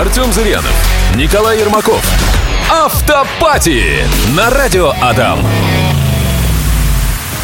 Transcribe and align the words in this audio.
Артем 0.00 0.32
Зырянов, 0.32 0.72
Николай 1.14 1.58
Ермаков. 1.58 2.02
Автопати 2.70 3.84
на 4.34 4.48
радио 4.48 4.94
Адам. 5.02 5.38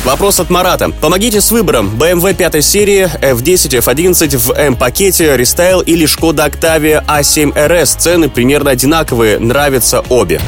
Вопрос 0.07 0.41
от 0.41 0.49
Марата. 0.49 0.89
Помогите 0.89 1.43
с 1.43 1.51
выбором 1.51 1.91
BMW 1.99 2.33
5 2.33 2.65
серии, 2.65 3.11
F10, 3.21 3.83
F11 3.83 4.39
в 4.39 4.53
M-пакете, 4.53 5.37
рестайл 5.37 5.83
или 5.83 6.07
Шкода 6.07 6.47
Octavia 6.47 7.05
A7 7.05 7.53
RS. 7.53 7.99
Цены 7.99 8.31
примерно 8.31 8.71
одинаковые, 8.71 9.39
нравятся 9.39 10.01
обе. 10.09 10.41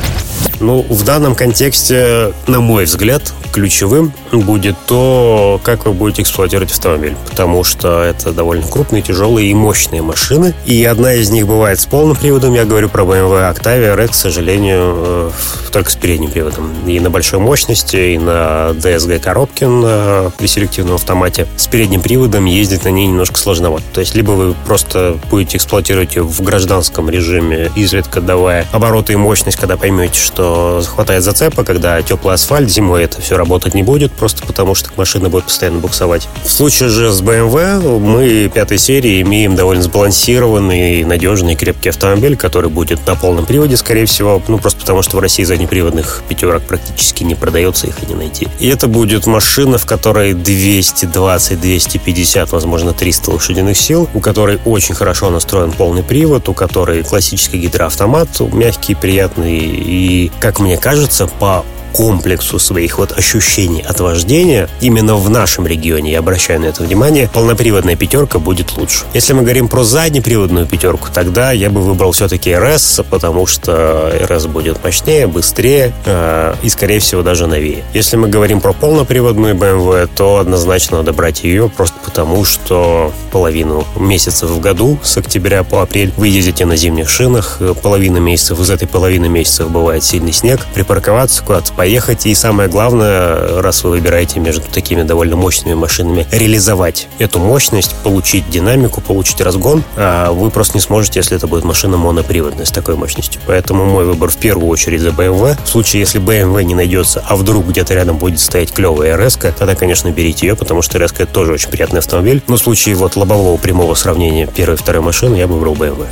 Ну, 0.60 0.82
в 0.88 1.04
данном 1.04 1.34
контексте, 1.34 2.32
на 2.46 2.60
мой 2.60 2.84
взгляд, 2.84 3.32
ключевым 3.52 4.12
будет 4.32 4.76
то, 4.86 5.60
как 5.62 5.86
вы 5.86 5.92
будете 5.92 6.22
эксплуатировать 6.22 6.72
автомобиль. 6.72 7.16
Потому 7.28 7.64
что 7.64 8.02
это 8.02 8.32
довольно 8.32 8.66
крупные, 8.66 9.02
тяжелые 9.02 9.50
и 9.50 9.54
мощные 9.54 10.02
машины. 10.02 10.54
И 10.66 10.84
одна 10.84 11.14
из 11.14 11.30
них 11.30 11.46
бывает 11.46 11.80
с 11.80 11.86
полным 11.86 12.16
приводом. 12.16 12.54
Я 12.54 12.64
говорю 12.64 12.88
про 12.88 13.04
BMW 13.04 13.54
Octavia 13.54 13.96
RX, 13.96 14.08
к 14.08 14.14
сожалению, 14.14 14.94
э, 14.96 15.30
только 15.72 15.90
с 15.90 15.96
передним 15.96 16.30
приводом. 16.30 16.70
И 16.86 16.98
на 17.00 17.10
большой 17.10 17.38
мощности, 17.38 18.14
и 18.14 18.18
на 18.18 18.70
DSG 18.72 19.18
коробке 19.18 19.66
на, 19.66 20.30
при 20.36 20.46
селективном 20.46 20.96
автомате. 20.96 21.46
С 21.56 21.66
передним 21.66 22.00
приводом 22.00 22.44
ездить 22.44 22.84
на 22.84 22.88
ней 22.88 23.06
немножко 23.06 23.38
сложновато. 23.38 23.84
То 23.92 24.00
есть, 24.00 24.14
либо 24.14 24.32
вы 24.32 24.54
просто 24.66 25.18
будете 25.30 25.56
эксплуатировать 25.56 26.16
ее 26.16 26.22
в 26.22 26.40
гражданском 26.42 27.08
режиме, 27.10 27.70
изредка 27.76 28.20
давая 28.20 28.66
обороты 28.72 29.14
и 29.14 29.16
мощность, 29.16 29.58
когда 29.58 29.76
поймете, 29.76 30.18
что 30.18 30.47
хватает 30.86 31.22
зацепа, 31.22 31.64
когда 31.64 32.00
теплый 32.02 32.34
асфальт 32.34 32.68
зимой 32.70 33.04
это 33.04 33.20
все 33.20 33.36
работать 33.36 33.74
не 33.74 33.82
будет, 33.82 34.12
просто 34.12 34.46
потому 34.46 34.74
что 34.74 34.90
машина 34.96 35.28
будет 35.28 35.44
постоянно 35.44 35.78
буксовать. 35.78 36.28
В 36.44 36.50
случае 36.50 36.88
же 36.88 37.12
с 37.12 37.20
BMW 37.20 37.98
мы 37.98 38.50
пятой 38.52 38.78
серии 38.78 39.20
имеем 39.22 39.56
довольно 39.56 39.82
сбалансированный, 39.82 41.04
надежный, 41.04 41.54
крепкий 41.54 41.90
автомобиль, 41.90 42.36
который 42.36 42.70
будет 42.70 43.06
на 43.06 43.14
полном 43.14 43.46
приводе, 43.46 43.76
скорее 43.76 44.06
всего, 44.06 44.42
ну 44.48 44.58
просто 44.58 44.80
потому 44.80 45.02
что 45.02 45.16
в 45.16 45.20
России 45.20 45.44
заднеприводных 45.44 46.22
пятерок 46.28 46.62
практически 46.62 47.24
не 47.24 47.34
продается, 47.34 47.86
их 47.86 48.02
и 48.02 48.06
не 48.06 48.14
найти. 48.14 48.48
И 48.60 48.68
это 48.68 48.86
будет 48.86 49.26
машина, 49.26 49.78
в 49.78 49.86
которой 49.86 50.34
220, 50.34 51.60
250, 51.60 52.52
возможно, 52.52 52.92
300 52.92 53.30
лошадиных 53.30 53.76
сил, 53.76 54.08
у 54.14 54.20
которой 54.20 54.58
очень 54.64 54.94
хорошо 54.94 55.30
настроен 55.30 55.72
полный 55.72 56.02
привод, 56.02 56.48
у 56.48 56.54
которой 56.54 57.02
классический 57.02 57.58
гидроавтомат, 57.58 58.40
мягкий, 58.40 58.94
приятный 58.94 59.58
и, 59.58 60.30
как 60.40 60.60
мне 60.60 60.76
кажется, 60.76 61.26
по 61.26 61.64
комплексу 61.92 62.58
своих 62.58 62.98
вот 62.98 63.12
ощущений 63.16 63.82
от 63.82 64.00
вождения, 64.00 64.68
именно 64.80 65.16
в 65.16 65.30
нашем 65.30 65.66
регионе, 65.66 66.12
я 66.12 66.18
обращаю 66.18 66.60
на 66.60 66.66
это 66.66 66.82
внимание, 66.82 67.28
полноприводная 67.32 67.96
пятерка 67.96 68.38
будет 68.38 68.76
лучше. 68.76 69.04
Если 69.14 69.32
мы 69.32 69.42
говорим 69.42 69.68
про 69.68 69.84
заднеприводную 69.84 70.66
пятерку, 70.66 71.08
тогда 71.12 71.52
я 71.52 71.70
бы 71.70 71.80
выбрал 71.80 72.12
все-таки 72.12 72.50
RS, 72.50 73.04
потому 73.08 73.46
что 73.46 74.12
RS 74.28 74.48
будет 74.48 74.82
мощнее, 74.82 75.26
быстрее 75.26 75.92
э, 76.04 76.54
и, 76.62 76.68
скорее 76.68 77.00
всего, 77.00 77.22
даже 77.22 77.46
новее. 77.46 77.84
Если 77.94 78.16
мы 78.16 78.28
говорим 78.28 78.60
про 78.60 78.72
полноприводную 78.72 79.54
BMW, 79.54 80.08
то 80.14 80.38
однозначно 80.38 80.98
надо 80.98 81.12
брать 81.12 81.44
ее 81.44 81.68
просто 81.68 81.96
потому, 82.04 82.44
что 82.44 83.12
половину 83.30 83.86
месяцев 83.96 84.50
в 84.50 84.60
году, 84.60 84.98
с 85.02 85.16
октября 85.16 85.62
по 85.64 85.82
апрель, 85.82 86.12
вы 86.16 86.28
ездите 86.28 86.64
на 86.64 86.76
зимних 86.76 87.08
шинах, 87.08 87.60
половина 87.82 88.18
месяцев, 88.18 88.60
из 88.60 88.70
этой 88.70 88.88
половины 88.88 89.28
месяцев 89.28 89.70
бывает 89.70 90.04
сильный 90.04 90.32
снег, 90.32 90.60
припарковаться 90.74 91.42
куда-то, 91.42 91.72
поехать. 91.78 92.26
И 92.26 92.34
самое 92.34 92.68
главное, 92.68 93.62
раз 93.62 93.84
вы 93.84 93.90
выбираете 93.90 94.40
между 94.40 94.62
такими 94.62 95.04
довольно 95.04 95.36
мощными 95.36 95.74
машинами, 95.74 96.26
реализовать 96.32 97.06
эту 97.20 97.38
мощность, 97.38 97.94
получить 98.02 98.50
динамику, 98.50 99.00
получить 99.00 99.40
разгон. 99.40 99.84
А 99.96 100.32
вы 100.32 100.50
просто 100.50 100.76
не 100.76 100.80
сможете, 100.80 101.20
если 101.20 101.36
это 101.36 101.46
будет 101.46 101.62
машина 101.62 101.96
моноприводная 101.96 102.64
с 102.64 102.72
такой 102.72 102.96
мощностью. 102.96 103.40
Поэтому 103.46 103.84
мой 103.84 104.06
выбор 104.06 104.28
в 104.28 104.36
первую 104.38 104.68
очередь 104.68 105.00
за 105.00 105.10
BMW. 105.10 105.56
В 105.64 105.68
случае, 105.68 106.00
если 106.00 106.20
BMW 106.20 106.64
не 106.64 106.74
найдется, 106.74 107.22
а 107.24 107.36
вдруг 107.36 107.68
где-то 107.68 107.94
рядом 107.94 108.18
будет 108.18 108.40
стоять 108.40 108.72
клевая 108.72 109.16
RS, 109.16 109.54
тогда, 109.56 109.76
конечно, 109.76 110.10
берите 110.10 110.48
ее, 110.48 110.56
потому 110.56 110.82
что 110.82 110.98
RS 110.98 111.14
это 111.18 111.32
тоже 111.32 111.52
очень 111.52 111.70
приятный 111.70 112.00
автомобиль. 112.00 112.42
Но 112.48 112.56
в 112.56 112.58
случае 112.58 112.96
вот 112.96 113.14
лобового 113.14 113.56
прямого 113.56 113.94
сравнения 113.94 114.48
первой 114.48 114.74
и 114.74 114.78
второй 114.78 115.02
машины 115.02 115.36
я 115.36 115.46
бы 115.46 115.54
выбрал 115.54 115.74
BMW. 115.74 116.06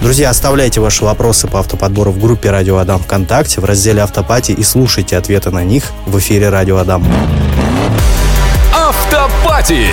Друзья, 0.00 0.30
оставляйте 0.30 0.80
ваши 0.80 1.04
вопросы 1.04 1.48
по 1.48 1.58
автоподбору 1.58 2.12
в 2.12 2.20
группе 2.20 2.50
Радио 2.50 2.78
Адам 2.78 3.00
ВКонтакте 3.00 3.60
в 3.60 3.64
разделе 3.64 4.00
Автопати 4.02 4.52
и 4.52 4.62
слушайте 4.62 5.16
ответы 5.16 5.50
на 5.50 5.64
них 5.64 5.84
в 6.06 6.16
эфире 6.18 6.50
Радио 6.50 6.76
Адам. 6.76 7.04
Автопати 8.72 9.88